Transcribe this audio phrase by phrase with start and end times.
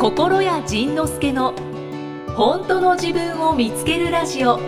[0.00, 1.52] 心谷仁之助の
[2.34, 4.58] 本当の自分を見つけるラジオ。
[4.58, 4.62] い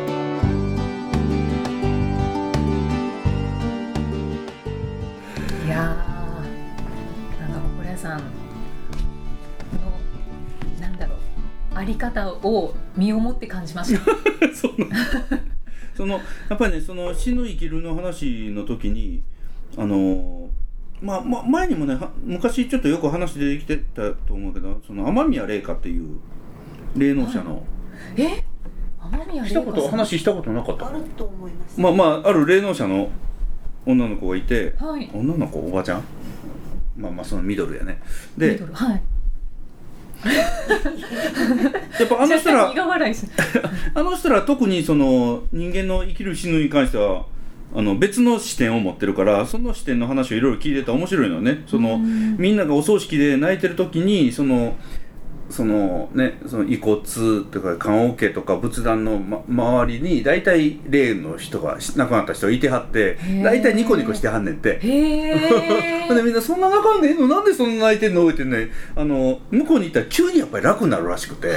[5.70, 8.24] やーなんか心屋さんの
[10.78, 11.18] なんだろう
[11.76, 14.00] あり方を身をもって感じました。
[14.54, 14.74] その
[15.96, 16.20] その
[16.50, 19.22] やっぱりねその死ぬ生きるの話の時に
[19.78, 20.50] あの
[21.02, 26.18] まあ、まあ、前にもねは昔ちょっとよく話出てきてたと思うけどその雨宮霊花っていう
[26.96, 27.64] 霊能者の、
[28.16, 28.44] え？
[29.00, 31.80] 雨宮したこと話したことなかったあると思います。
[31.80, 33.10] まあまあある霊能者の
[33.84, 35.10] 女の子がいて、はい。
[35.12, 36.04] 女の子おばちゃん？
[36.96, 38.00] まあまあそのミドルやね。
[38.36, 39.02] ミでドルはい。
[40.22, 42.70] やっぱあの人ら
[43.94, 47.26] あの人ら特にその人間の生きる死ぬに関しては
[47.74, 51.64] あの別の視点を持ってるからその視点の話をいろいろ聞いてたら面白いのよね。
[51.66, 54.76] そのみんながお葬式で泣いてる時にその
[55.50, 57.00] そのねその遺骨
[57.50, 64.78] とか棺桶とか仏壇の、ま、周りに大体霊の人が亡くなった人がいてはって大体ニコニコしてはんねんて。
[64.82, 65.92] へ
[66.24, 67.26] みんなそんな泣かんでええの？
[67.26, 68.28] なんでそんな泣いてんの？
[68.28, 71.48] ってねあの向こうに行ったら急にやっぱり楽になるらしくて。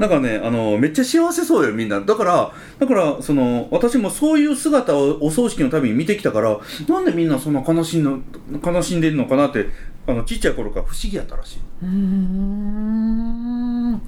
[0.00, 2.00] だからねあのめっちゃ幸せそうよみんな。
[2.00, 6.58] だからだからその私もそういう姿をお葬式のたびに見てきたから
[6.88, 8.20] なんでみんなそんな悲しんの
[8.64, 9.66] 悲しんでるのかなって
[10.06, 11.58] あのちっちゃい頃から不思議やったらしい。
[11.82, 14.00] うーん。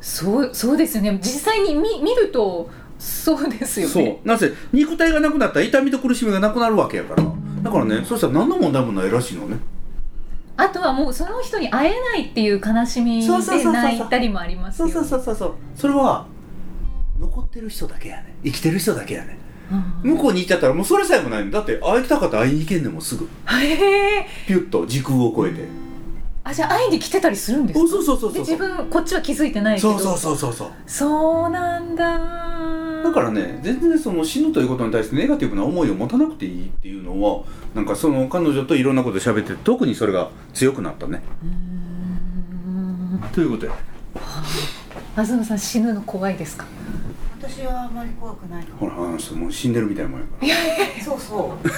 [0.00, 1.18] そうそうですよね。
[1.22, 3.92] 実際に見見るとそうですよね。
[3.92, 4.28] そう。
[4.28, 7.22] なぜ肉体がなくなったら痛みと苦しみがなくなるわけやから。
[7.62, 9.58] だからねそしたら何の問題もないらしいのね。
[10.56, 16.26] あとはもうその人に会えないっていう悲しみでそうそうそうそう泣いたりもありますよそうそうそうそうそれは
[17.18, 18.36] 残ってる人だけやね。
[18.44, 19.38] 生きてる人だけやね。
[19.44, 19.49] うん
[20.02, 21.50] 向こうに行っちゃったらもうそれさえもないの。
[21.50, 23.28] だって会いたかったら会いに行けんねんもんすぐ。
[23.46, 24.26] へえ。
[24.46, 25.64] ピュッと時空を超えて。
[26.42, 27.88] あじゃあ会いに来てたりするんですか？
[27.88, 29.98] そうそうそうそうで自分こっちは気づいてないけど。
[29.98, 30.68] そうそうそうそうそう。
[30.86, 32.18] そうなんだ。
[33.04, 37.44] だからね全然その死ぬということに対してネガティブな思いを持たなくていいっていうのは
[37.74, 41.22] なんかその彼女といろんなことで喋ってて特にそれが強くなったね。
[41.42, 43.30] うーん。
[43.32, 43.72] ということや。
[45.14, 46.66] 東さん死ぬの怖いですか？
[47.50, 48.66] 私はあまり怖くない。
[48.78, 51.68] ほらあの人もう死んでるみたいなもんやからそう そう。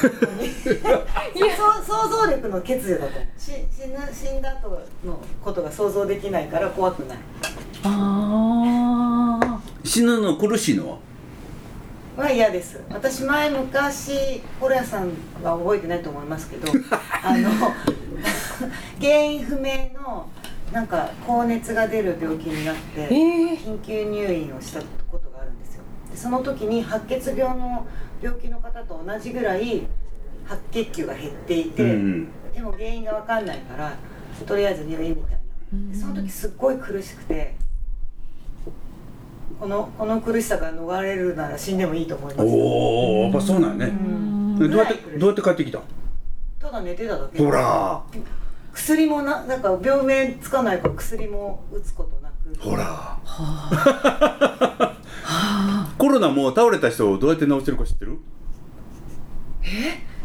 [1.87, 3.41] 想像力の欠如だと思う。
[3.41, 4.69] し死ぬ死んだ後
[5.05, 7.19] のことが想像できないから怖くない。
[7.85, 10.99] ああ死ぬの苦しいのは？
[12.25, 12.79] は嫌です。
[12.91, 15.09] 私前昔ホラさん
[15.43, 16.71] は覚えてないと思いますけど、
[17.25, 17.51] あの
[19.01, 20.29] 原因不明の
[20.71, 23.01] なんか高熱が出る病気になって。
[23.01, 24.81] ええ緊急入院をした
[25.11, 25.32] ことが
[26.15, 27.87] その時に白血病の
[28.23, 29.83] 病気の方と同じぐらい
[30.47, 33.97] 白血球が減っていて、うんでも原因が分かんないから
[34.47, 35.39] とりあえず入院みたいな。
[35.93, 37.55] でその時すっごい苦しくて
[39.59, 42.47] このこの苦しさから逃れるなら死んでもいいと思います。
[42.49, 43.93] おおやっぱそうなんやね。
[44.59, 45.81] どうやってどうやって帰ってきた？
[46.61, 47.43] ただ寝てただけ。
[47.43, 48.03] ほら。
[48.75, 52.61] 薬もななんか病名つかないから薬も打つことなく。
[52.61, 52.85] ほら。
[52.85, 54.92] はあ
[55.99, 58.19] コロナもう倒れた人をどうやって治してるか知ってる？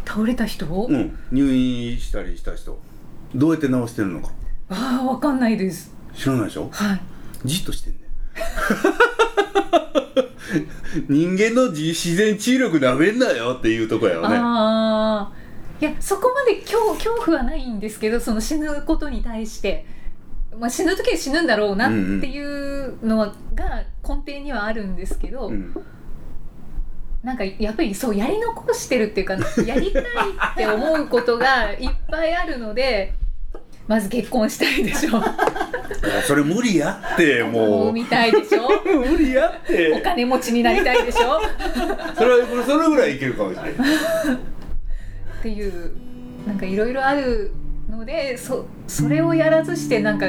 [0.06, 0.66] 倒れた人？
[0.66, 1.18] を、うん。
[1.32, 2.80] 入院したりした人。
[3.36, 4.30] どうやって治してるのか。
[4.70, 5.94] ああわかんないです。
[6.16, 6.70] 知らないでしょ？
[6.72, 7.02] はい。
[7.46, 8.00] じっとしてんね
[11.08, 14.36] 人間の自自然治癒力なめんなよっていうとこやよね。
[14.36, 15.34] ああ
[15.80, 19.86] いやそこまで恐恐怖はないんですけどその死ぬことに対して、
[20.60, 25.74] まあ、死ぬ時は死ぬんだろうなっていうのは、が根底にはあるんですけど、うん。
[27.24, 29.34] なんかやっぱりそうやり残してるっていうか
[29.66, 33.12] やりたいって思うことがいっぱいあるので
[33.88, 35.22] まず結婚したいでしょ。
[36.26, 37.90] それ無理やってもう。
[37.90, 38.70] 産みたいでしょ。
[38.86, 41.42] 無理やっおて金持ちになりたいでしょ。
[42.16, 43.72] それはそれぐらいいけるかもしれない。
[43.72, 43.78] っ
[45.42, 45.92] ていう
[46.46, 47.52] なんかいろいろある
[47.90, 50.26] のでそそれをやらずしてなんか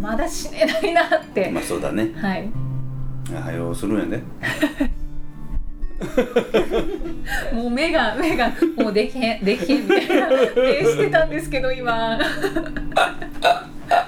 [0.00, 2.12] まだ死ねないなって、まあそうだね。
[2.16, 2.50] はい。
[3.34, 4.22] はよするんやね
[7.52, 12.18] もう目が目がもうできへんできへんみたいな目してたんですけど今。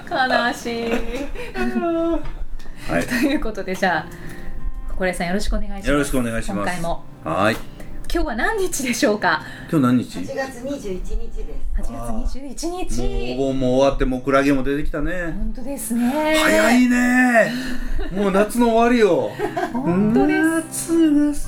[0.09, 0.91] 悲しい。
[2.87, 3.07] はい。
[3.07, 4.07] ということでじゃあ
[4.89, 5.89] 心得さんよろしくお願いします。
[5.89, 6.57] よろしくお願いします。
[6.57, 7.03] 今回も。
[7.23, 7.78] はい
[8.11, 9.43] 今日は何日でしょうか？
[9.71, 11.09] 今日何日？8月21日
[11.43, 11.77] です。
[11.77, 13.33] 8月21もう日。
[13.33, 15.11] お盆も終わってもうクラゲも出てきたね。
[15.37, 16.09] 本当ですね。
[16.43, 17.51] 早いね。
[18.11, 19.29] もう夏の終わりよ。
[19.73, 20.33] 本当で
[20.71, 20.91] す。
[20.91, 21.39] 夏が過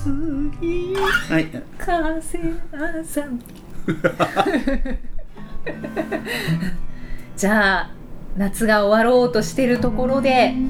[0.62, 0.94] ぎ
[1.34, 1.48] はい。
[1.80, 2.22] 風
[3.04, 3.40] さん。
[7.36, 7.90] じゃあ
[8.38, 10.70] 夏が終わろうとしてるところで今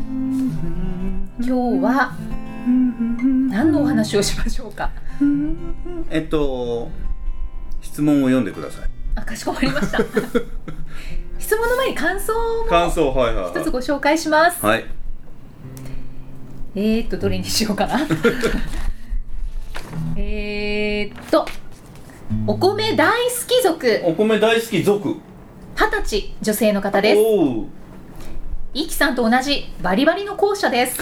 [1.41, 1.51] 日
[1.83, 2.13] は
[3.49, 4.89] 何のお話をしましょうか？
[6.09, 6.89] えっと
[7.81, 8.89] 質問を読んでください。
[9.15, 10.00] あかしこまりました。
[11.39, 14.65] 質問の前に感想も感想はいはい一つご紹介します。
[14.65, 14.85] はい。
[16.75, 18.00] えーっとどれにしようかな。
[20.15, 21.45] えーっと
[22.47, 23.17] お米大好
[23.47, 24.01] き族。
[24.06, 25.15] お米大好き族。
[25.75, 27.19] 二十歳女性の方です。
[27.19, 27.65] おう。
[28.74, 31.01] イキさんと同じバリバリの校舎です。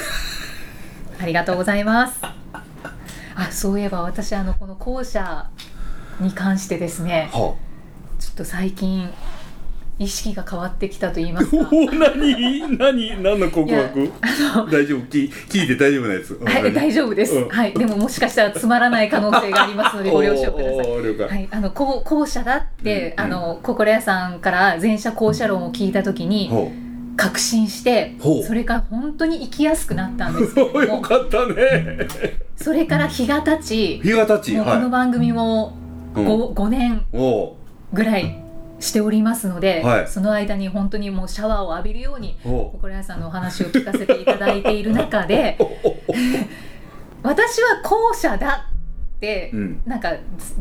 [1.22, 2.39] ありがとうございます
[3.40, 5.50] あそういえば私あのこの校舎
[6.20, 7.56] に関してですねは
[8.20, 9.10] ちょっと最近
[10.00, 11.58] 意識が変わってきたと言いますか。
[11.72, 12.78] 何？
[12.78, 13.22] 何？
[13.22, 14.12] 何の告白？
[14.22, 15.00] あの大丈夫？
[15.02, 16.40] 聞聞いて大丈夫なやつ？
[16.42, 17.50] はい、大丈夫です、うん。
[17.50, 20.88] はい、でももしかしたらつまらない可能性がありますのでご了承ください。
[21.28, 26.72] はい、あの校校舎だって、うんあの心屋さんから前者校舎論を聞いた時にほ
[27.20, 28.16] 確信して
[28.48, 31.02] それから本当に生きやすくなったんですけども。
[31.04, 32.08] かったね。
[32.56, 35.76] それから日が経ち日が経ちこのは番組も
[36.16, 36.28] い、うん。
[36.28, 37.06] 5, 5年
[37.92, 38.42] ぐらい
[38.80, 40.08] しておりますので、はい。
[40.08, 45.58] その間に本当にもうシャワーを浴びるように心屋さんのお話を聞かせていただいている中で
[47.22, 48.70] 私は後者だ
[49.18, 49.82] って、うん。
[49.86, 50.14] なんか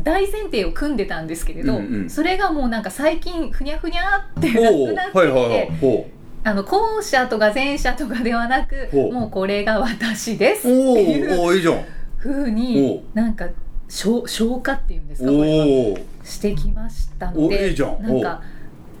[0.03, 6.09] 大前提を組んでたんですけれど、うんうんそれがもうなんか最近ふにゃふにゃってなくなってきて、はいはいはいほ
[6.43, 9.13] あの後者とか前者とかではなくほう。
[9.13, 11.83] もうこれが私ですっていうおおいいじゃん。
[12.17, 13.17] ふうおにう。
[13.17, 13.47] なんか
[13.87, 15.65] 消消化っていうんですかこれは。
[15.65, 18.01] おおしてきましたのおでいいじゃん。
[18.01, 18.41] なんか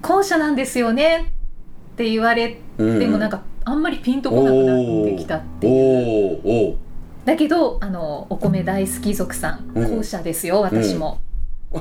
[0.01, 1.33] 後者なんですよね
[1.93, 6.39] って言われてもなんかあんまりピンとこなくなってきたっていう。
[6.43, 6.77] おおお
[7.25, 9.97] だけどあのお米大好き族さん、うん。
[9.97, 11.19] 後者ですよ私も、
[11.71, 11.77] お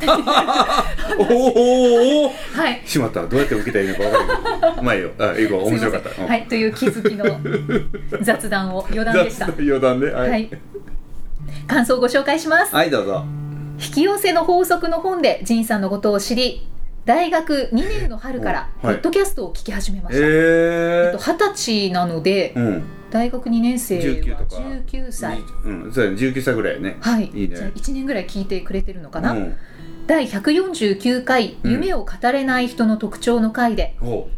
[1.22, 2.82] おおはい。
[2.84, 3.26] しまった。
[3.26, 5.10] どうやって受けたらいいのか分からないけどうまいよ。
[5.18, 6.22] あいい子面白かった。
[6.22, 9.46] はいという気づきの雑談を余談でした。
[9.46, 10.50] 雑余談でははい。
[11.66, 12.74] 感想をご紹介します。
[12.74, 13.24] はいどうぞ。
[13.80, 16.66] 引き寄せの法則の本で仁さんのことを知り
[17.04, 20.30] 大学2年の春からポッドキャストを聞き始めました、え
[21.06, 24.62] えっと、二十歳なのでうん大学2年生は19とか。
[24.62, 25.38] 19歳。
[25.64, 26.16] うんそうやね。
[26.16, 26.96] 19歳ぐらいね。
[27.00, 27.30] はい。
[27.34, 27.56] いいね。
[27.56, 29.56] じゃあ1年ぐらい聞いてくれてるのかな、うん。
[30.06, 31.72] 第149回「うん。
[31.72, 34.28] 夢を語れない人の特徴」の回で、ほ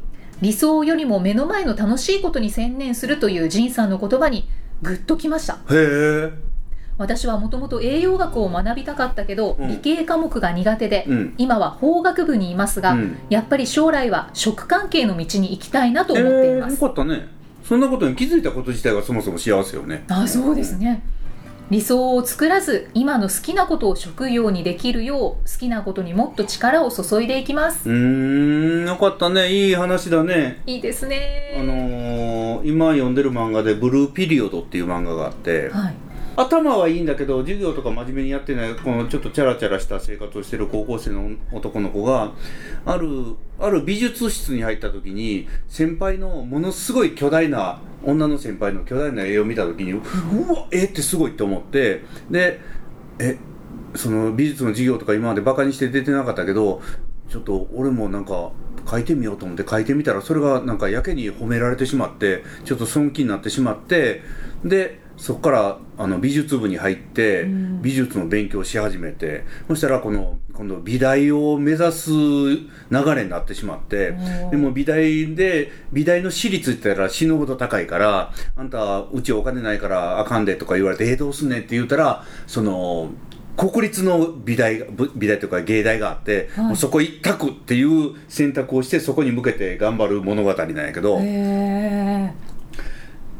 [0.41, 4.49] 理想よりも目の前の楽しいことに専念するという仁さんの言葉に
[4.83, 5.59] グッときました。
[5.69, 6.51] うへえ。
[6.97, 9.69] 私はもともと栄養学を学びたかったけど、うん。
[9.69, 11.35] 理系科目が苦手で、うん。
[11.39, 13.19] 今は法学部にいますが、うん。
[13.31, 17.40] やっぱり将来は食関係の道に行きたいなと思っていまえーす、よかったね
[17.71, 20.03] そんなことに気づいたこと自体がそもそも幸せよね。
[20.09, 21.05] あそうですね。
[21.71, 29.53] 理想を作らず今の好きなことを職業にできるよう好きなことにもっと力を注いでいきます、うーんよかったね。
[29.53, 30.61] いい話だね。
[30.67, 31.55] いいですね。
[31.61, 35.95] あのー、今読んでる漫画で「ブルーピリオド」っていう漫画があってはい
[36.41, 42.33] 頭はいいんだけど授業とか真面目にやってないこのちょっとチャラチャラした生活をしてる高校生の男の子が
[42.87, 50.01] あるある美術室に入った時に先輩のものすごい巨大な女の先輩の巨大な絵を見た時にう
[50.53, 52.61] わ絵ってすごいって思ってで
[53.19, 53.39] え
[53.95, 56.81] その美術の授業とか今までバカにして出てなかったけど
[57.29, 58.53] ちょっと俺もなんか
[58.89, 64.23] 書いてみようと思って書いてみたらそれがなんかやけに褒められてしまってちょっと損気になってしまって
[64.65, 67.71] でそこからあの美術部に入ってうん。
[67.83, 72.69] 美術の勉強をし始めてそしたらこの今度美大を目指す流
[73.15, 74.15] れになってしまって
[74.51, 83.11] でも美大で美大の私立って言ったら死ぬほど高いからあんたうちお金ないからあかんでとか言われてえーどうすんねんって言ったらその
[83.57, 84.85] 国立の美大
[85.17, 86.65] 美大とか芸大があって、はい。
[86.67, 92.33] もうそこ一択っていう選択をしてそこに向けて頑張る物語なんやけど、へ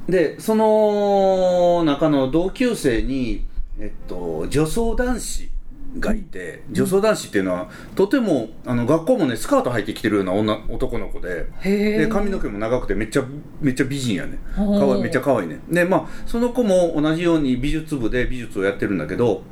[0.09, 3.45] でその中の同級生に、
[3.79, 5.51] えっと、女装男子
[5.99, 13.25] がいて、女装男子っていうのはとてもあの学校もねスカート履いてきてるような女男の子でで髪の毛も長くてめっちゃ
[13.61, 14.39] めっちゃ美人やね。
[14.55, 15.61] かわいめっちゃ可愛いね。
[15.69, 19.43] でまあその子も同じように美術部で美術をやってるんだけど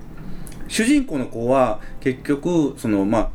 [0.68, 3.30] 主人公の子は結局そのまあ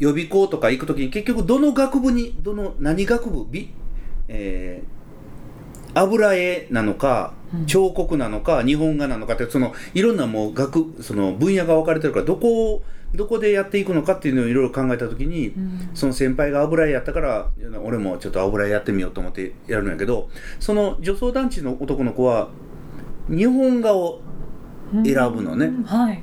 [0.00, 3.72] 予備校とか行く時に結局どの学部にどの何学部美
[4.28, 5.01] えー
[5.94, 7.66] 油絵なのかうん。
[7.66, 12.82] 彫刻なのか日本画なのかってそのいろんなもう学その分野が分かれてるからどこを
[13.14, 15.90] どこでやっていくのかっていうのをいろいろ考えた時に、うん。
[15.94, 17.50] その先輩が油絵やったから
[17.84, 20.30] 俺もちょっと油絵やってみようと思ってやるんやけど
[20.60, 22.48] その女装団地の男の子は
[23.28, 24.20] 日本画を
[25.04, 25.66] 選ぶのね。
[25.66, 26.22] うんはい。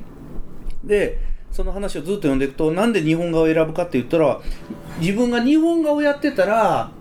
[0.84, 4.40] でその話をずっと読んでいくとなんで日本画を選ぶかって言ったら
[5.00, 6.92] 自分が日本画をやってたら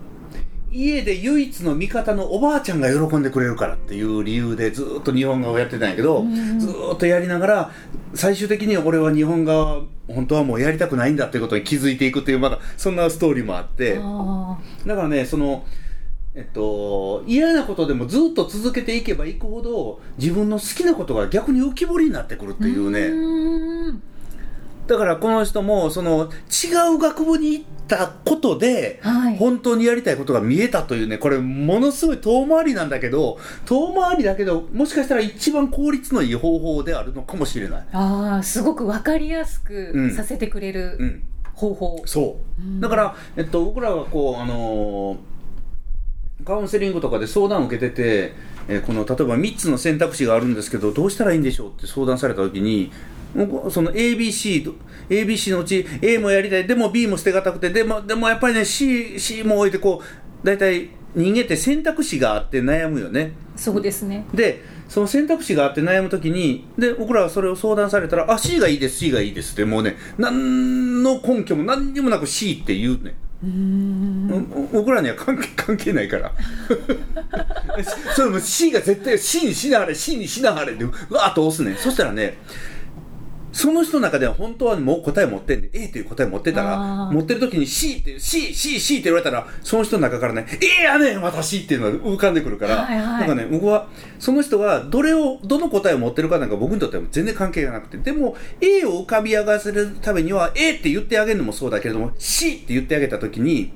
[0.71, 6.59] 家で唯一の味方のおばあちゃんが喜んでくれるからっていう理由でずーっと日本画をやってたんやけど、うん。
[6.59, 7.71] ずーっとやりながら
[8.13, 13.99] 最終的に俺は日本画は本当はもうやりたくないんだっていうことに気づいていくっていうまだそんなストーリーもあって。
[14.01, 15.65] あだからねその
[16.35, 23.78] えっと嫌なことでもずっと続けていけばいくほど自分の好きなことが逆に浮き彫りになってくるってーいうね、ーん
[24.89, 29.37] だからこの人もその違う学部に行ったことではい。
[29.37, 37.87] 本当にやりたいことが見えたというねこれものすごい遠回りなんだけど遠回りだけどもしかしたら一番効率のいい方法であるのかもしれない。
[37.93, 40.09] ああすごくわかりやすうん。
[40.09, 42.61] くさせてくれうるん、方法、そう。
[42.61, 42.79] うん。
[42.81, 45.17] だから、えっと、僕らがこう、あのー
[46.45, 48.33] カウンセリングとかで相談を受けてて、
[48.69, 52.91] えーこの例えば3つの選択肢があるんですけどどうしたらいいんでしょうって相談された時に
[53.69, 54.73] その ABC と
[55.09, 56.67] ABC のうち A もやりたい。
[56.67, 57.69] でも B も捨てがたくて。
[57.69, 63.33] でもでもやっぱりね C, C も置いてこう大体人間って選択肢があって悩むよね。
[63.55, 64.25] そうですね。
[64.33, 73.15] でその選択肢があって悩むときにで僕らはそれを相談されたら「あ C がいいです C がいいです」ってもうね何の根拠も何にもなく C って言うね。
[73.43, 74.51] うーん。
[74.73, 76.31] お僕らには関係関係ないから。
[78.15, 81.75] それも C が絶対 C にしなはれ C にしなはれってうわーっと押すね。
[81.77, 82.37] そしたらね
[83.51, 87.13] その人の中では本当はもう答え持ってんで A という答え持ってたあらー。
[87.13, 90.45] 持ってる時に C って C C C って言われたらその人の中からね
[90.79, 93.05] A やねん私っていうのが浮かんでくるから、はいはい。
[93.05, 93.87] なんかね僕は
[94.19, 103.73] その人がどれをどの答えを持ってるかなんか僕にとっては全然関係がなくてでも A を浮かび上がらせるためには A って言ってあげるのもそうだけれども C って言ってあげた時に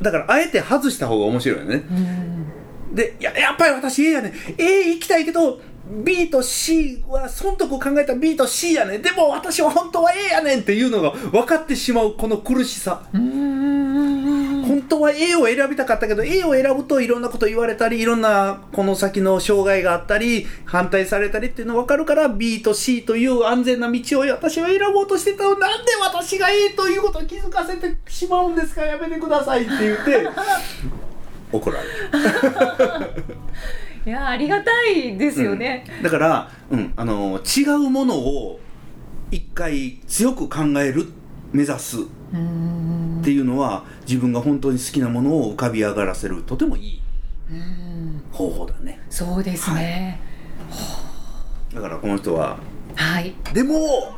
[0.00, 1.84] だからあえて外した方が面白いよね。
[1.90, 2.94] うん。
[2.94, 4.32] でいややっぱり私 A やねん。
[4.58, 5.60] A 行きたいけど
[6.04, 9.02] B と C は損得を考えたら B と C やねん。
[9.02, 13.02] でも私は本当は A やねんっていうのが分かってしまうこの苦しさ。
[13.12, 28.82] 本当は A を選びたかったけど A を選ぶといろんなこと言われたりいろんなこの先の障害があったり反対されたりっていうの分かるから B と C という安全な道を私は選ぼうとしてたのなんで私が A ということを気づかせてしまうんですか？
[28.82, 30.28] やめてくださいって言って
[31.52, 31.92] 怒られる
[34.04, 38.60] いやありがたいですよね、だから、うん、あの違うものを
[39.30, 41.06] 一回強く考える
[41.52, 42.02] 目指すっ
[43.22, 47.02] ていうのは自分が本当に好きなものを浮かび上がらせるとてもいい
[47.50, 48.22] うん。
[48.32, 49.00] 方法だね。
[49.10, 50.20] そうですね。
[51.74, 52.58] だからこの人は
[52.94, 54.14] はい、でも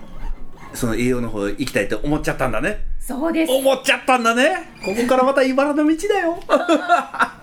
[0.73, 2.85] その栄養の方行きたいって思っちゃったんだね。
[2.99, 3.53] そうです。
[3.53, 4.73] 思っちゃったんだね。
[4.85, 6.41] ここからまた茨の道だよ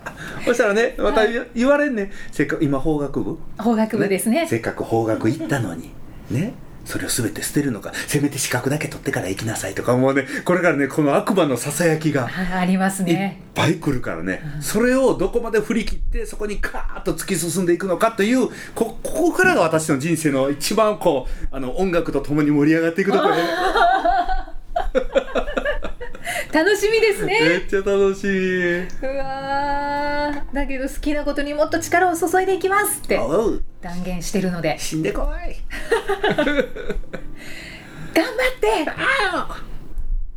[0.46, 3.38] そしたらねまた言言われんねせっかく今法学部？
[3.58, 4.46] 法学部ですね。
[4.48, 5.90] せっかく法学行ったのに。
[6.30, 6.54] ね。
[6.84, 7.92] それを全て捨てるのか。
[8.08, 10.26] せめて資格だけ取ってから行きなさいとかもうね。
[10.44, 23.42] これからねこの悪魔のささやきがあありますいっねぱい来るからね、それをどこまで振り切ってそこにカーッと突き進んでいくのかというこここからが私の人生の一番こうあの音楽とともに盛り上がっていくところね
[26.52, 30.54] 楽しみですめねっちゃ楽しいうわー。
[30.54, 33.18] だけど好きなことにもっと力を注いでいきますって。
[33.80, 34.76] 断言してるので。
[34.78, 35.56] 死んでこい。
[36.36, 36.60] 頑張っ
[38.60, 38.86] て。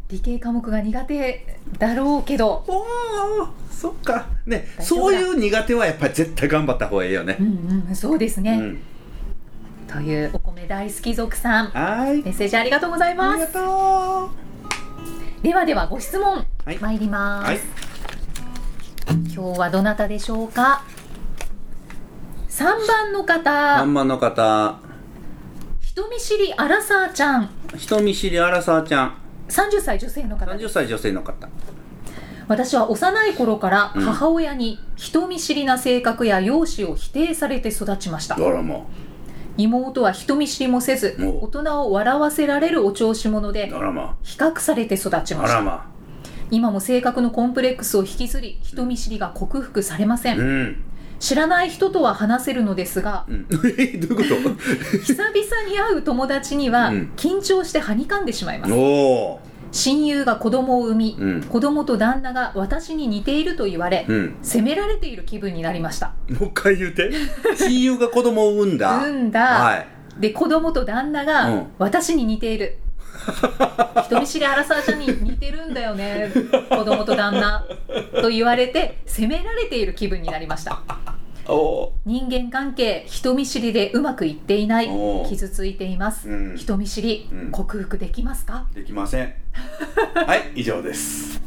[0.10, 1.46] 理系科目が苦手
[1.78, 2.64] だろうけど。
[2.68, 4.28] おおそっか。
[4.46, 7.36] ねそういう苦手はやっぱり絶対頑張った方がいいよね。
[7.40, 8.80] うんうんそうですね、うん。
[9.88, 11.72] というお米大好き族さん。
[11.74, 13.40] メッセージありがとうございあます。
[13.40, 14.45] りがと
[15.46, 16.80] ではではご質問、はい。
[16.80, 17.60] 参ります、はい。
[19.32, 20.84] 今日はどなたでしょうか
[22.50, 23.52] ？3番のう方。
[23.52, 24.80] 3番の方。
[25.82, 27.50] 人見知りアラサーちゃん。
[27.78, 29.18] 人見知りアラサーちゃん。
[29.48, 31.48] 30歳女性の方30歳女性の方。
[32.48, 34.02] 私は幼い頃からうん。
[34.02, 38.34] 母親に人見知りな性格や容姿を否定されて育ちました。
[38.36, 38.88] あらも
[39.58, 43.68] 妹は人見知りもせずお大人を笑わせられるお調子者で
[44.24, 45.62] 比較されて育ちました。
[45.62, 45.90] ま。
[46.52, 50.84] 今も性格のコンプレックスを引きずり人見知りが克服されません、うん。
[51.20, 53.48] 知らない人とは話せるのですがうん。
[53.78, 54.50] えどういうこ
[55.04, 57.12] 久々に会う友達にはうん。
[57.16, 58.74] 緊張してはにかんでしまいます
[59.76, 61.44] 親友が子供を産み、うん。
[61.44, 64.38] 子供と旦那が私に似ていると言われ、ーうん。
[64.42, 66.14] 責められている気分になりました。
[66.30, 67.12] もう一回言うて。
[67.60, 68.98] 親友が子供を産んだ。
[69.00, 69.88] 産んだ、はい。
[70.18, 71.26] で子供と旦那うん。
[71.26, 72.78] が私に似ている、
[74.06, 76.32] 人見知りアラサーちゃんに似てるんだよね
[76.70, 77.66] 子供と旦那
[78.22, 80.82] と言われて責められている気分になりました。
[80.84, 81.25] お
[82.06, 84.90] 人間関係人見知りでうまくいっていない
[85.30, 86.56] 傷ついています、うん。
[86.58, 87.52] 人見知り、うん。
[87.52, 88.68] 克服できますか？
[88.74, 89.34] できません。
[90.28, 91.42] はい以上です。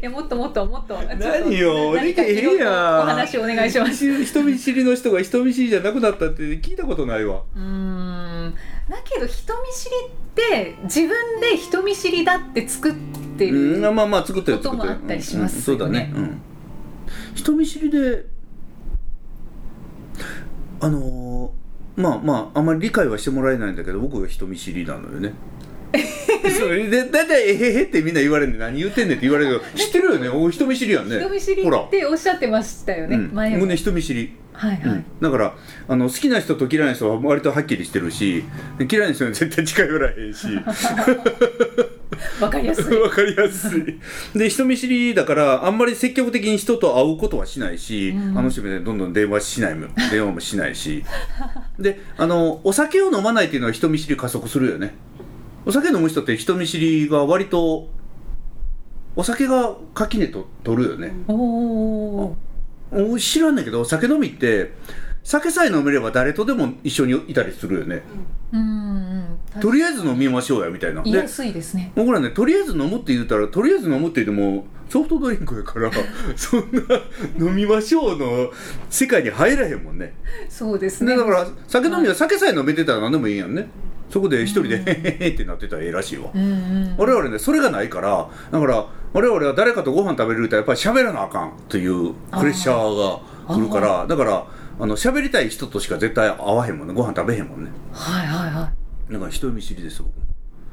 [0.00, 0.98] やもっともっともっと。
[1.18, 2.56] 何よできへん。
[2.58, 4.24] やお話お願いします。
[4.24, 7.42] 人見知りの人が人見知りじゃなくなったって聞いたことないわ。
[7.56, 8.54] うーん。
[8.88, 12.94] だけど人見知りって自分で人見知りだって作っ
[13.38, 16.12] てる、うん、まあまあ作ってることもあったりしますうんそうだね、
[17.34, 18.26] 人見知りで
[20.82, 21.62] あのー
[21.96, 25.34] まあまああんまり理解はしてもらえないんだけど僕が人見知りなのよね。
[26.58, 30.28] それで大体「えへへ」ってみんな言われるんで何言ってんねんって言われるけど 知ってるよね。
[30.28, 31.18] お人見知りやんね。
[31.18, 31.80] 人見知りほら。
[31.80, 34.32] っておっしゃってましたよね、うん、前も僕ね人見知り。
[34.54, 35.54] はいはい、うん、だから
[35.88, 38.44] あの好きな人と嫌いな人は割とはっきりしてるし
[38.90, 40.46] 嫌いな人に絶対近寄らへんし
[42.40, 42.98] わかりやすい。
[42.98, 43.98] わかりやすい。
[44.34, 48.38] で人見知りだからあんまり積極的に人と会うことはしないし、うん。
[48.38, 51.04] あの人みたいにどんどん電話しないも電話もしないし。
[51.78, 54.94] であのお酒を飲まないっていうのは人見知り加速するよね。
[55.64, 57.88] お酒飲む人って人見知りが割と
[59.14, 62.36] お酒が垣根と取るよね、おお
[62.92, 64.72] お知らんねんけど酒飲みって
[65.22, 69.24] 酒さえ飲めれば誰とでも一緒にいたりするよねうんうん
[69.60, 71.02] とりあえず飲みましょうやみたいな。
[71.02, 71.92] で言いやすいですね。
[71.94, 75.90] 僕らねとりあえず飲むって言ったらとりあえず飲むって言ってもソフトドリンクやから
[76.36, 76.60] そん
[77.38, 78.50] な飲みましょうの
[78.90, 80.14] 世界に入らへんもんね。
[80.48, 81.12] そうですね。
[81.12, 83.68] でだから酒飲みは酒さえ飲めてたら何でもいいやんね。
[84.10, 86.30] そこで一人で「へへへ」ってなってたらええらしいわ。
[86.34, 94.44] うんうん我々ねそれがないからだから我々は誰かとご飯食べれるとやっぱり喋らなあかんというプレッシャーが来るからだから
[94.82, 96.94] あの喋りたい人としか絶対会わへんもんね。
[96.94, 97.70] ご飯食べへんもんね。
[97.92, 98.72] はいはいは
[99.12, 100.12] だから人見知りです僕。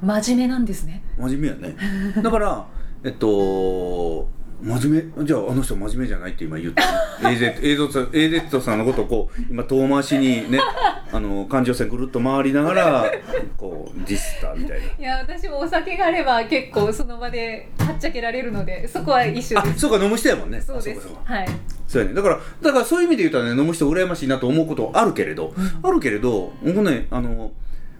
[0.01, 1.03] 真面目なんですね。
[1.19, 1.75] 真面目やね。
[2.19, 2.65] だから
[3.03, 4.27] えっと
[4.61, 5.25] 真面目？
[5.25, 6.83] じゃああの人真面目じゃないって今言った
[7.23, 7.29] の？
[7.31, 10.59] AZ, AZ, AZ さんのことをこう今遠回しにね
[11.11, 13.11] あの環状線ぐるっと回りながら
[13.57, 14.85] こうディスったみたいな。
[14.85, 19.79] いや私もお酒があれば結構その場ではっちゃけられるのでそこは一緒あです。
[19.79, 20.61] そうか飲む人やもんね。
[20.61, 21.07] そうです。
[21.23, 21.47] はい。
[21.87, 22.13] そうやね。
[22.13, 27.51] だからだからそういう意味で言ったらね飲む人羨ましいなと思うことあるけれど、あるけれど僕ねあの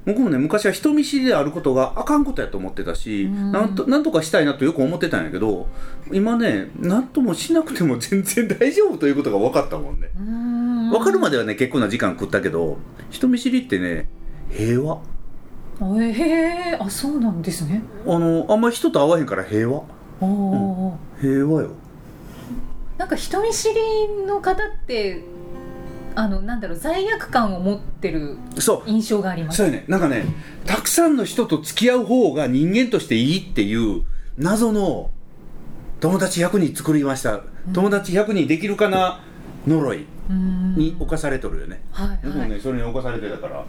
[0.05, 3.51] 僕もね昔は人見知りであることがあかんことやと思ってたし、うん。
[3.51, 5.67] なんとなんとかしたいなとよく思ってたんやけど
[6.11, 10.09] 今ねなんともしなくても 全然大丈夫ということが分かったもんね。
[10.17, 10.89] うーん。
[10.89, 12.77] 分かるまではね結構な時間食ったけど
[13.09, 14.09] 人見知りってね
[14.49, 14.99] 平和。
[16.01, 17.83] えへえあそうなんですね。
[18.05, 19.83] あのあんまり人と会わへんから平和。
[20.21, 21.69] おおー、平和よ。
[22.97, 25.23] なんか人見知りの方って
[26.19, 28.89] あのなんだろう罪悪感を持ってるそう。
[28.89, 29.57] 印象があります。
[29.57, 29.85] そうやね。
[29.87, 30.25] なんかね
[30.65, 34.03] たくさんの人と付き合う方が人間としていいっていう
[34.37, 35.11] 謎の
[36.01, 37.39] 友達100人作りました、
[37.73, 39.21] 友達100人できるかな？
[39.65, 40.05] 呪い。
[40.29, 42.49] に侵されとるよね、はいはい。
[42.49, 43.63] ねそれに侵されてたから。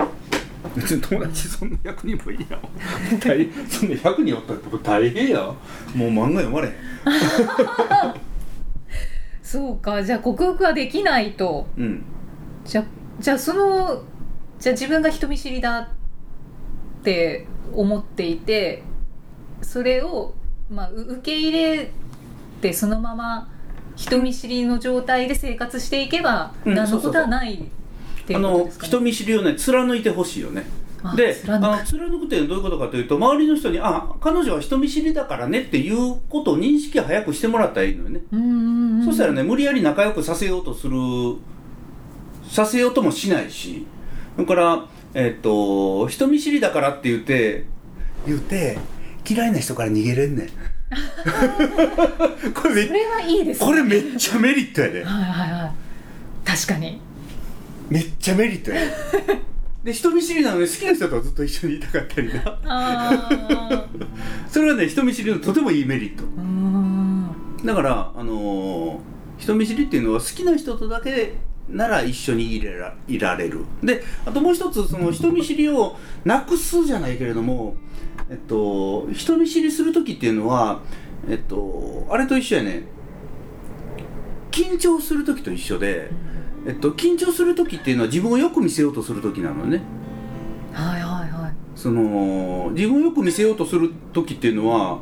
[0.75, 2.57] 別に友達そんな100人もいいや。
[2.57, 2.61] ん
[3.21, 5.45] 大そんな100人おったら僕大変や。
[5.45, 5.61] もう
[6.11, 6.75] 漫画読まれへん。
[9.41, 10.03] そうか。
[10.03, 11.69] じゃあ克服はできないと。
[11.79, 12.05] うん
[12.71, 12.85] じゃ
[13.19, 14.05] じゃあその
[14.61, 15.89] じゃあ自分が人見知りだっ
[17.03, 18.85] て思っていて
[19.61, 20.35] それを、
[20.71, 21.91] まあ、う受け入れ
[22.61, 23.51] てそのまま
[23.97, 27.59] 人見知りの状態で生活していけばうん何のことはないっ
[28.25, 30.65] ていうことですか、ね、人見知りをね貫いてほしいよね。
[31.03, 31.67] あで貫く。
[31.67, 38.21] あの貫くっていうのはどういうことかというと周りの人にあ彼女は人見知りだからねっていうことを認識早くしてもらったらいいのよね、
[39.05, 40.97] そしたらね無理やり仲良くさせようとする
[42.51, 43.87] させようともしないし
[44.35, 47.65] それからえっと人見知りだからって言って
[48.27, 48.79] 言って
[49.29, 50.49] 嫌いな人から逃げれんねん。
[52.53, 53.67] これめそれはいいですね。
[53.67, 55.05] これめっちゃメリットやで。
[55.05, 56.49] はいはいはい。
[56.49, 57.01] 確かに。
[57.89, 58.91] めっちゃメリットやで。
[59.85, 63.89] で人見知りなのに好きな人とはずっと一緒にいたかったりな。
[64.51, 66.25] それはね人見知りのとてもいいメリット。
[66.25, 67.31] うん。
[67.65, 68.99] だからあのー
[69.39, 71.33] 人見知りっていうのは好きな人とだけ
[71.71, 73.65] なら一緒にいれらいられる。
[73.83, 77.77] であともう一つその人見知りをなくすじゃないけれども
[78.29, 80.81] えっと人見知りする時っていうのは
[81.29, 82.85] えっとあれと一緒やね。
[84.51, 86.11] 緊張する時と一緒で、
[86.67, 89.81] えっと、緊張する時っていうのは自分をよく見せようとする時なのね。
[90.73, 91.55] はいはいはい。
[91.77, 94.99] その自分をよく見せようとする時っていうのは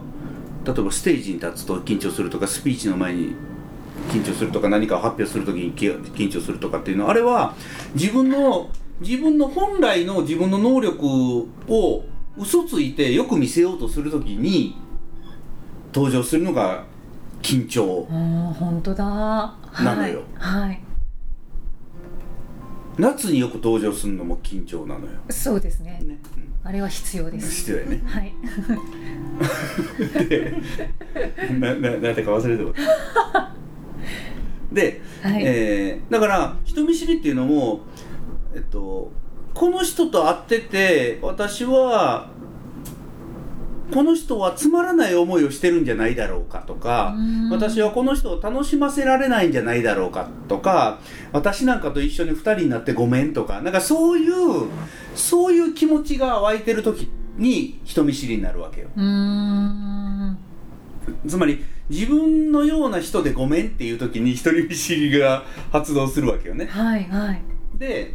[0.65, 3.35] 例えばステージに立つと緊張するとかスピーチの前に
[4.09, 7.55] 緊張するとか何かを発表する時にき緊張するとかっていうのはあれは
[7.95, 11.07] 自分の自分の本来の自分の能力
[11.69, 12.05] を
[12.37, 14.77] 嘘ついてよく見せようとする時に
[15.95, 16.85] 登場するのが
[17.43, 18.07] 緊張。
[18.11, 19.05] うん本当だ。
[19.05, 19.85] はい。
[19.85, 20.23] なのよ。
[20.35, 20.81] はい。
[22.99, 25.13] 夏によく登場するのも緊張なのよ。
[25.31, 26.01] そうですね。
[26.05, 26.19] ね、
[26.65, 27.51] あれは必要うん、です。
[27.51, 28.03] 必要やね。
[28.07, 28.35] はい。
[30.29, 30.55] で
[31.61, 32.81] なななんてか忘れて
[33.33, 33.48] た
[34.73, 37.81] で、はい、えーだから人見知りっていうのも
[38.55, 39.11] えっと
[39.55, 42.31] この人と会ってて私は
[43.93, 47.51] この人はつまらない思いをしてるんじゃないだろうかとかうん。
[47.51, 51.01] 私はこの人を楽しませられないんじゃないだろうかとか
[51.33, 54.69] 私なんかと一緒に2人になってごめんとかなんかそういう
[55.15, 58.89] そういう気持ちが湧いてる時に人見知りになるわけよ。
[61.27, 66.67] つまり自分のような人でごめんっていう時に人見知りが発動するわけよね。
[66.67, 67.41] はいはい。
[67.79, 68.15] で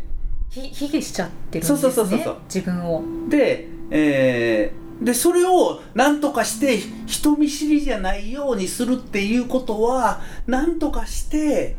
[0.49, 1.79] ひ卑下しちゃってるんですね。
[1.79, 11.75] そうそうそうそう自分をで、えーでそれを何とかして人見知りじゃないようにするっていうことは何とかして、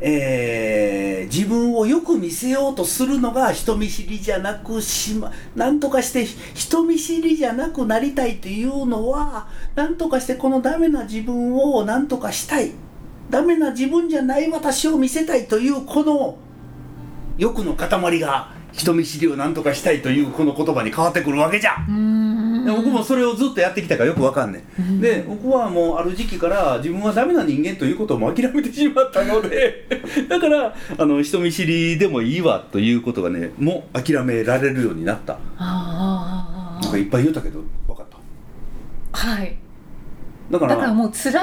[0.00, 12.72] えー自分をよく見せようとするのが人見知りじゃなくしま何とかして人見知りじゃなくなりたいっていうのは何とかしてこのダメな自分を何とかしたい。
[13.30, 16.38] ダメな自分じゃない私を見せたいというこの
[17.36, 21.76] 欲の塊が人見知りを何とかしたいというこの言葉に変わってくるわけじゃ。
[22.68, 29.86] で僕もそれをずっとやってきたからよくわかんねん、で僕はもうある時期から自分はダメな人間ということをもう諦めてしまったので
[30.28, 35.38] だからあの人見知りでもいいわということがねもう諦められるようになった。
[35.58, 38.18] なんかいっぱい言うたけど分かった。
[39.12, 39.56] あはい
[40.50, 41.38] だからだからもう貫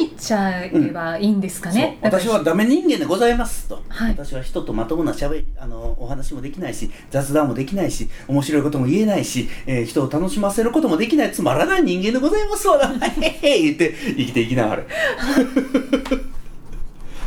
[0.00, 2.10] いちゃえばいいんですかね、そう。
[2.10, 4.10] 私はダメ人間でございますと、はい。
[4.12, 11.32] 私は人とまともなしゃべあのお話もできないし雑談もできないし面白いことも言えないし、えー人を楽しませることもできない。
[11.32, 12.78] つまらない人間でございますわ。
[12.78, 12.98] な
[13.42, 14.82] 言って生きていきながら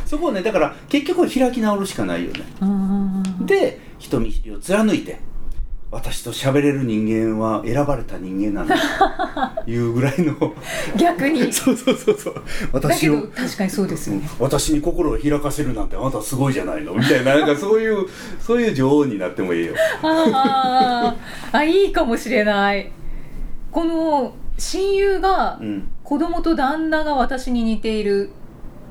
[0.06, 2.40] そこをねだから結局は開き直るしかないよね。
[3.40, 5.20] で人見知りを貫いて
[5.92, 10.34] 私と喋れる人間は選ばれた人間なんだというぐらいの。
[10.96, 11.40] 逆に。
[11.52, 12.34] そうそうそうそう。
[12.34, 12.40] だ
[12.72, 16.94] 私を確かにそうですよね、私に心を開かせるなんてあなたすごいじゃないの。
[16.94, 18.06] みたいななんかそういう
[18.40, 19.74] そういう女王になってもいいよ。
[20.02, 21.58] あー。
[21.58, 22.90] あいいかもしれない。
[23.70, 25.88] この親友がうん。
[26.02, 28.30] 子供と旦那が私に似ている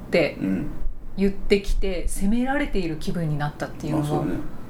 [0.07, 0.67] ってうん。
[1.17, 4.60] 言ってきて責められている気分になったっていうのは、まあ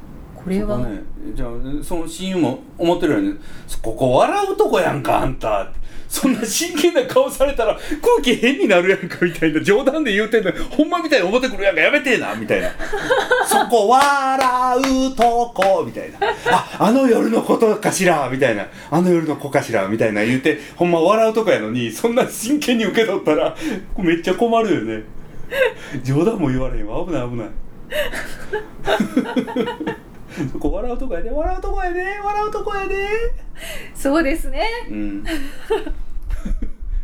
[0.43, 1.01] これは、ね。
[1.35, 1.49] じゃあ
[1.83, 3.35] その親友も思ってるように
[3.81, 5.71] ここ笑うとこやんかあんた。
[6.09, 12.69] そんな真剣な顔されたら空気変になるやんかみたいな冗談で言うてんのにほんまみたいに思ってくるやんかやめてえなみたいな。
[13.45, 16.17] そこ笑うとこみたいな。
[16.51, 18.67] ああの夜のことかしらみたいな。
[18.89, 23.55] あの夜の子かしらみたいな言うてほんま笑うとこやのにそんな真剣に受け取ったら
[23.97, 25.03] めっちゃ困るよね。
[26.03, 26.87] 冗談も言われへん。
[26.87, 27.49] わ危ない危ない。
[30.51, 31.29] そこ笑うとこやで。
[31.29, 32.03] 笑うとこやで。
[32.23, 33.07] 笑うとこやで。
[33.93, 34.65] そうですね。
[34.89, 35.23] うん。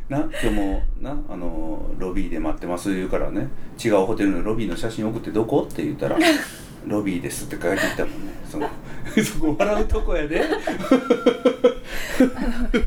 [0.10, 3.50] なでもなあのロビーで待ってます言うからね。
[3.84, 5.68] 違うホテルのロビーの写真送ってどこ？
[5.70, 6.18] って言ったら
[6.88, 8.34] ロビーですって書いてきたもんね。
[8.50, 8.70] その
[9.24, 10.42] そこ笑うとこやで。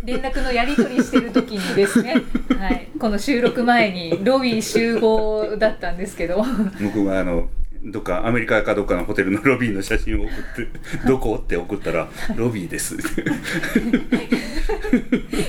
[0.04, 2.14] 連絡のやり取りしてる時にですね、
[2.58, 6.42] はい、この収録前にロビー集合だったんですけど。
[6.42, 7.48] 向こうがあの
[7.82, 10.68] どっかアメリカかどっかのホテルのロビーの写真を送って
[11.08, 12.98] 「どこ?」って送ったら「ロビーです」い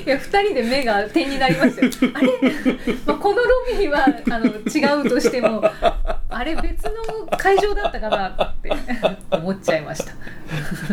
[0.05, 1.91] や2人で目が点になりましたよ。
[2.13, 2.27] あれ、
[3.05, 3.43] まあ、このロ
[3.77, 5.63] ビーはあの違うとしても
[6.29, 6.91] あれ別の
[7.37, 8.71] 会場だったかなって
[9.29, 10.13] 思っちゃいました。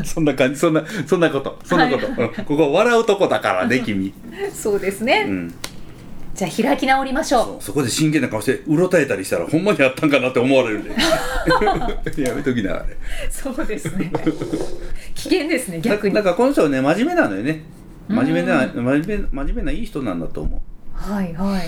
[0.05, 2.15] そんな感じそんなそんなことそんなこと、うん。
[2.45, 4.13] ここ笑うとこだからね君、
[4.53, 5.55] そうですね、うん、
[6.39, 10.91] じゃあ開き直りましょそうそこで真剣な顔してうろたえたりしたらほんまにあったんかなって思われるんで。
[12.23, 12.93] やめときなあれ。
[12.93, 12.97] う
[13.29, 14.13] そうですね。
[15.17, 16.15] 危険ですね逆に。
[16.15, 17.65] だだからこの人はね真面目なのよね。
[18.07, 20.61] 真面目なう真面目真面目ないい人なんだと思う。
[21.13, 21.63] はいはい。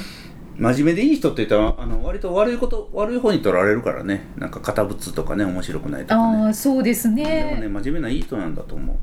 [0.57, 4.29] 真面目でいい人って言ったらあの割と悪いこと悪い方に取られるからね。
[4.39, 6.49] なんか堅物とかね面白くないとかあね。
[6.51, 8.97] あそうですでもねね真面目ないい人なんだと思う、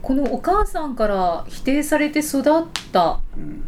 [0.00, 2.42] このお母さんから否定されて育っ
[2.90, 3.62] たっうん、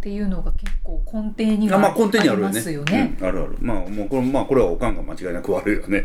[0.00, 3.16] ていうのが結構根底にはあまあ根底にあるよまねすよね。
[3.20, 3.56] うん、あるある。
[3.60, 6.04] まあもうこれ,、まあ、これはおかんが間違いなく悪いよね。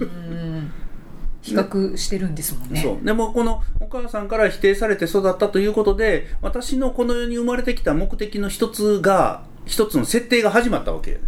[0.00, 0.72] うん。
[1.42, 2.80] 比較してるんですもんね。
[2.82, 3.04] そう。
[3.04, 11.12] でもこのお母さんから否定されて育ったということで私のこの世に生まれてきた目的の一つが一つの設定が始まったわけ。
[11.12, 11.18] よ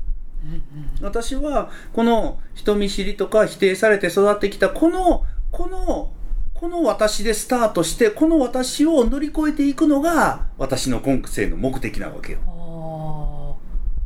[1.02, 6.12] 私はこの人見知りとか否定されて育ってきたこのこの
[6.60, 12.38] この私でスタートしてこの私を乗り越えていくのが私の今世の目的なわけよ。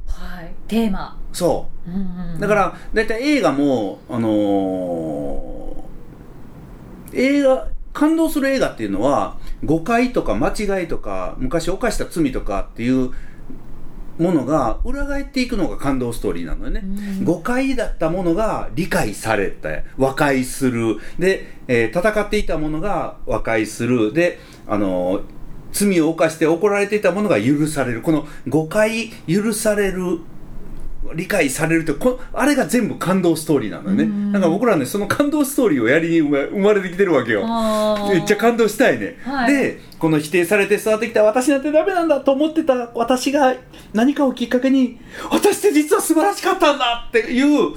[0.06, 0.52] はい。
[0.68, 1.18] テーマ。
[1.32, 1.90] そう。
[1.90, 1.96] うん
[2.34, 2.38] うん。
[2.38, 5.64] だから大体映画も、あのー
[7.16, 13.12] 映画感動する映画っていうのは誤解とか間違いとか昔犯した罪とかっていう
[14.18, 20.98] ものが裏返っていくのが感動ストーリーなのよね、うん、誤解だったものが理解されて和解する。
[21.18, 24.12] で、えー、戦っていたものが和解する。
[24.12, 25.22] であの
[25.72, 28.00] 罪を犯して怒られていたものが許される。
[28.00, 30.20] この誤解許される
[31.14, 34.04] 理解されるってこあれが全部感動ストーリーなのよね。
[34.32, 37.46] なんか僕らねその感動ストーリーをやりに生まれてきてるわけよ。
[38.08, 43.54] めっちゃ感動したいね、はい、でこの否定されて育ってきた私なんてダメなんだと思ってた私が
[43.92, 44.98] 何かをきっかけに
[45.30, 47.74] 私って実は素晴らしかったんだっていう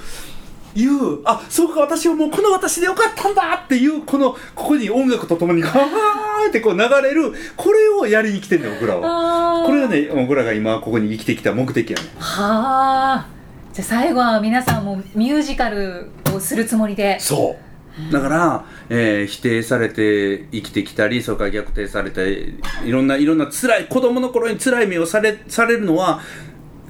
[0.78, 9.66] いうあそうか私はもうこの私でよかったんだっていうこのここに音楽とともにガーってこう流れるこれをやりに来てんの僕らは。
[9.66, 13.28] これがね僕らが今ここに生きてきた目的やねはあ
[13.74, 17.20] じゃあ最後は皆さんもミュージカルをするつもりで。
[17.20, 17.68] そう。
[18.12, 22.54] だから、えー、否定されて生きてきたりそれから逆転されて
[22.86, 26.22] いろんないろんな辛い子供の頃に辛い目をされされるのは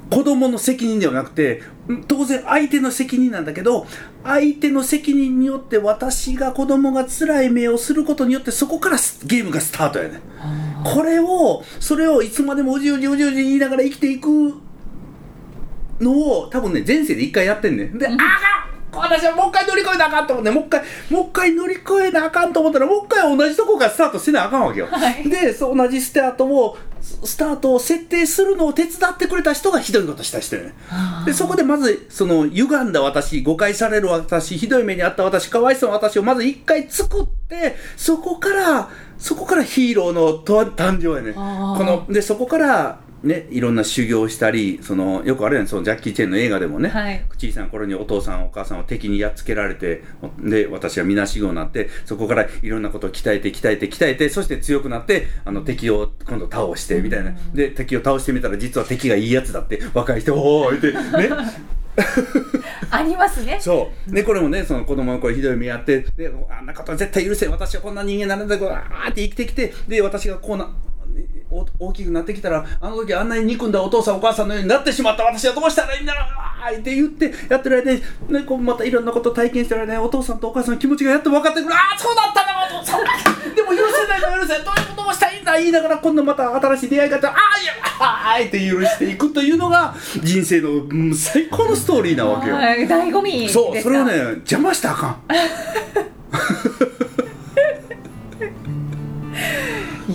[0.09, 1.61] 子供の責任ではなくて
[2.07, 3.85] 当然相手の責任なんだけど
[4.23, 10.21] 相手の責任によって私が子供が辛い目をすることによってそこからゲームがスタートやね
[10.83, 14.27] これをそれをいつまでもうじうじうじうじ言いながら生きていく
[15.99, 17.97] のを多分ね前世で一回やってんねん。
[17.97, 18.17] で、あか
[18.91, 24.87] 私はもう一回乗り越えなあかんと思って、もう一回、もう一回乗り越えなあかんと思ったら、もう一回同じとこからスタートせなあかんわけよ。
[24.89, 30.73] はい、で、そう同じスタートを、スタートを設定するのを手伝ってくれた人がひどいことした人ね。
[31.25, 41.33] で、そこでまず、その、歪んだ私、誤解される私、ひどい目にあった私、かわいそうな私をまず一回作って、そこから、そこからヒーローの誕生やね。
[41.33, 50.03] この、で、そこから、ね、いろんな修行したりそのよくあるやんそのジャッキー・チェンの映画でもね、はい、小さな頃にお父さんお母さんを敵にやっつけられて
[50.39, 60.99] で私はみなしごになってそこからいろんなことを鍛えて鍛えて鍛えてそして強くなってあの敵を今度倒してみたいな、で敵を倒してみたら実は敵がいいやつだって若い人おおってね。
[62.91, 63.57] ありますね。
[63.59, 64.13] そう。
[64.13, 70.69] でこれもねその子供の頃ひどい目やってであんなことは絶対許せ私はこんな人間なんだこうあーって生きてきてで私がこうな
[71.49, 81.73] 大きくなってきたら、あの時あんなに憎んだお父さんお母さんのようになってしまった私はどうしたらいいんだろうって言ってやってる間に、ね、こうまたいろんなこと体験してる間にお父さんとお母さんの気持ちがやっと分かってくる。
[81.73, 83.55] ああ、そうだったな、お父さん。
[83.55, 84.63] でも許せないの許せない。
[84.65, 92.57] どういうことをしたいんだ言いながら今度また新しい出会い方、ああ、いや、ああ、って許していくというのが人生の、最高のストーリーなわけよ。
[92.57, 95.21] 醍醐味そう、それをね、邪魔したらあかん。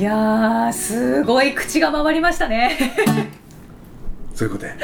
[0.02, 2.76] いやすごい口が回りましたね。
[4.34, 4.74] そういうことや。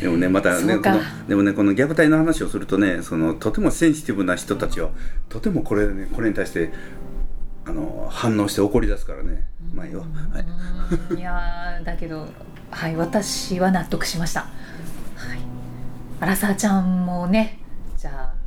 [0.00, 4.88] でもねまたねこのでもねこの虐待の話をするとねそのとてもセンシティブな人たちは
[5.28, 6.72] とてもこれ,、ね、これに対して
[7.64, 9.44] あの反応して怒り出すからね。
[9.72, 10.40] まあいいよ、は
[11.14, 12.26] い、いやだけど
[12.72, 14.46] はい私は納得しました、は
[15.36, 15.38] い、
[16.18, 17.60] アラサーちゃんもね
[17.96, 18.39] じゃあ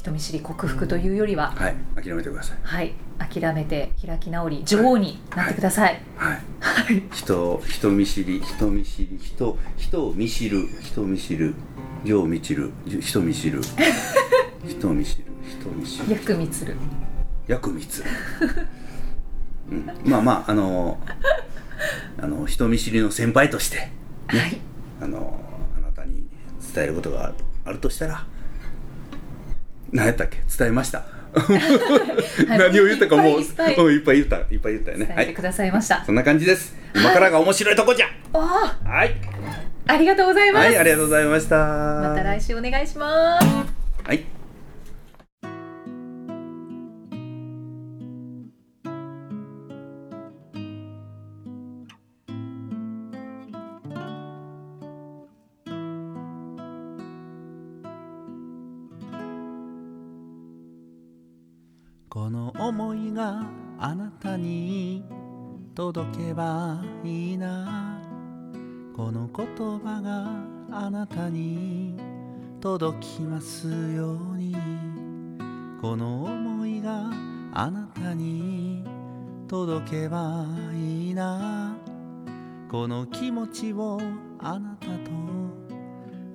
[0.00, 1.74] 人見知り克服というよりは、はい。
[1.94, 2.58] 諦めてください。
[2.62, 2.94] はい。
[3.18, 6.00] 諦めて開き直り女王になってください。
[6.16, 11.54] はい、はい、人人見知り人見知り人人を見知る人見知る
[12.02, 13.62] 世を見知る 人見知る。
[14.66, 16.06] 人見知る人見知る。
[16.06, 16.76] 薬つる。
[17.46, 18.10] 薬つる、
[19.70, 20.98] うん、まあまああの
[22.18, 23.92] あの人見知りの先輩として、ね、
[24.28, 24.58] はい。
[25.02, 25.38] あの
[25.76, 26.26] あなたに
[26.74, 27.34] 伝えることが
[27.66, 28.24] あるとしたら
[29.92, 30.38] 何やったっけ？
[30.58, 31.04] 伝えました。
[32.48, 34.16] 何を言ったかもういっぱいいっぱい。
[34.16, 34.36] 言った。
[34.52, 35.06] いっぱい言ったよね。
[35.06, 36.74] 伝えてくださいました、はい、そんな感じです。
[36.94, 38.06] 今からが面白いとこじゃ。
[38.32, 39.14] はい。
[39.86, 40.66] ありがとうございます。
[40.66, 41.56] はいありがとうございました。
[41.56, 43.46] また来週お願いします。
[44.04, 44.39] はい
[63.20, 63.42] が
[63.78, 65.04] あなたに
[65.74, 68.00] 届けばいいな。
[68.96, 69.46] この言
[69.78, 71.96] 葉があなたに
[72.62, 74.56] 届きますように。
[75.82, 77.10] この思いが
[77.52, 78.84] あなたに
[79.48, 81.76] 届けばいいな。
[82.70, 84.00] この気持ちを
[84.38, 85.10] あなたと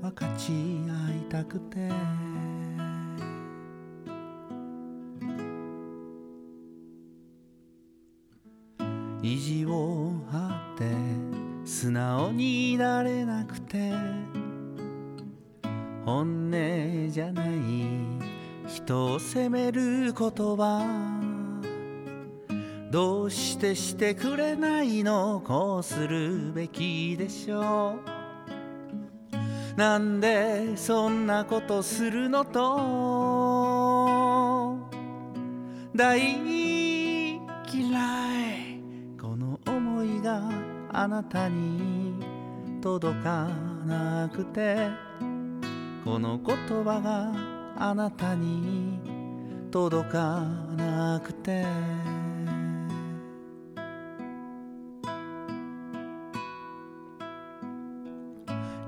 [0.03, 2.24] 分かち合いたくて。
[9.25, 10.85] 意地を張って
[11.67, 13.91] 素直になれなくて
[16.05, 17.49] 本音じゃない
[18.67, 20.85] 人を責めることは
[22.91, 27.95] どうしてしてくれないのこうするべきでしょ
[29.75, 29.75] う。
[29.75, 32.61] なんでそんなことするのと
[35.95, 36.19] 大
[37.73, 38.14] 嫌い。
[40.25, 40.41] が
[40.91, 42.15] あなたに
[42.81, 43.47] 届か
[43.85, 44.89] なくて
[46.03, 47.31] この言葉が
[47.77, 48.99] あなたに
[49.71, 50.41] 届か
[50.75, 51.63] なくて。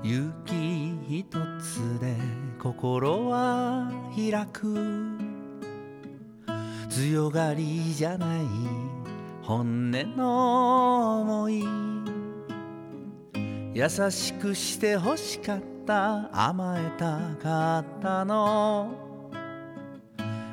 [0.02, 1.26] 勇気一
[1.60, 2.16] つで
[2.58, 5.18] 心は開く。
[6.88, 8.87] 強がりじゃない
[9.48, 11.64] 本音の思い。
[13.72, 18.90] 優しくして欲しかった甘えたかったの。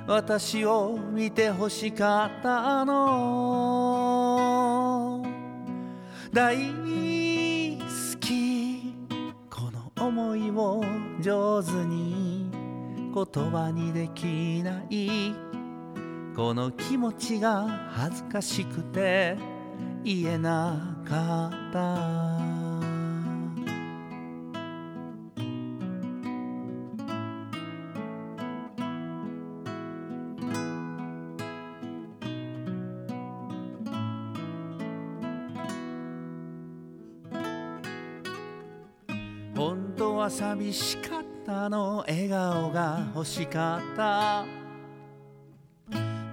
[0.07, 2.95] 私を見て欲しかったの。
[6.31, 6.63] 大好
[8.21, 8.95] き。
[9.49, 10.81] この思いを
[11.19, 12.49] 上手に
[13.13, 15.44] 言葉にできない。
[16.35, 19.37] この気持ちが恥ずかしくて
[20.03, 22.35] 言えなかった。
[39.55, 44.54] 本当は寂しかったの笑顔が欲しかった。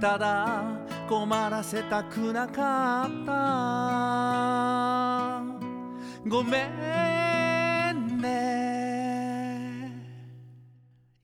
[0.02, 0.64] ただ
[1.08, 3.32] 困らせたくなかった。
[6.28, 6.66] ごめ
[7.92, 9.94] んね。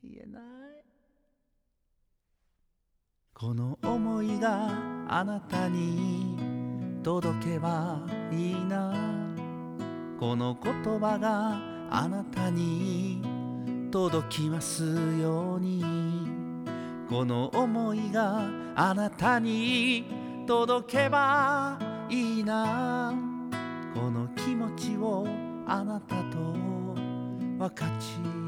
[0.00, 0.42] 言えない。
[3.34, 4.70] この思いが
[5.08, 6.38] あなたに
[7.02, 7.98] 届けば
[8.30, 8.94] いいな。
[10.20, 11.58] この言葉が
[11.90, 13.20] あなたに
[13.90, 14.84] 届きます
[15.20, 15.97] ように。
[17.08, 18.42] この思いが
[18.76, 20.04] あなたに
[20.46, 21.78] 届けば
[22.10, 23.14] いいな。
[23.94, 25.26] この気持ちを
[25.66, 26.36] あなたと
[27.58, 28.47] 分かち